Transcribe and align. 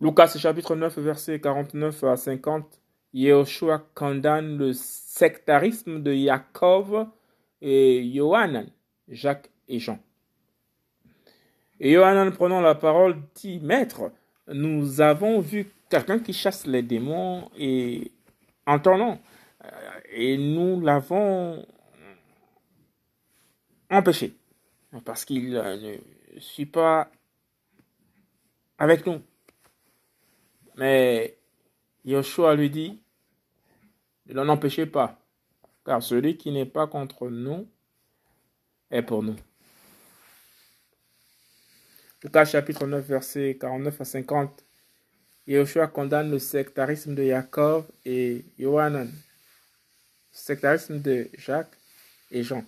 Lucas 0.00 0.36
chapitre 0.36 0.74
9, 0.74 0.98
verset 0.98 1.40
49 1.40 2.04
à 2.04 2.16
50. 2.16 2.80
Yehoshua 3.12 3.78
condamne 3.94 4.58
le 4.58 4.72
sectarisme 4.72 6.02
de 6.02 6.12
Yaakov 6.12 7.06
et 7.60 8.10
Johanan, 8.12 8.66
Jacques 9.08 9.50
et 9.68 9.78
Jean. 9.78 10.00
Et 11.78 11.92
Johanan, 11.92 12.32
prenant 12.32 12.60
la 12.60 12.74
parole, 12.74 13.16
dit 13.36 13.60
Maître, 13.60 14.10
nous 14.48 15.00
avons 15.00 15.40
vu 15.40 15.70
quelqu'un 15.88 16.18
qui 16.18 16.32
chasse 16.32 16.66
les 16.66 16.82
démons 16.82 17.48
et 17.56 18.10
entendant, 18.66 19.20
et 20.12 20.36
nous 20.36 20.80
l'avons 20.80 21.64
empêché 23.90 24.34
parce 25.04 25.24
qu'il 25.24 25.50
ne 25.50 25.96
suit 26.38 26.66
pas 26.66 27.10
avec 28.78 29.06
nous. 29.06 29.20
Mais 30.76 31.38
Yoshua 32.04 32.54
lui 32.54 32.70
dit, 32.70 33.00
ne 34.26 34.34
l'en 34.34 34.48
empêchez 34.48 34.86
pas, 34.86 35.18
car 35.84 36.02
celui 36.02 36.36
qui 36.36 36.50
n'est 36.50 36.66
pas 36.66 36.86
contre 36.86 37.28
nous 37.28 37.68
est 38.90 39.02
pour 39.02 39.22
nous. 39.22 39.36
Lucas 42.22 42.46
chapitre 42.46 42.86
9, 42.86 43.04
versets 43.04 43.56
49 43.60 44.00
à 44.00 44.04
50. 44.04 44.64
Yoshua 45.46 45.88
condamne 45.88 46.30
le 46.30 46.38
sectarisme 46.38 47.14
de 47.14 47.22
Jacob 47.24 47.86
et 48.06 48.46
Johanan, 48.58 49.08
le 49.08 49.12
sectarisme 50.32 51.00
de 51.00 51.28
Jacques 51.36 51.76
et 52.30 52.42
Jean. 52.42 52.64